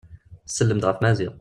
[0.47, 1.29] Tsellem-d ɣef Maziɣ.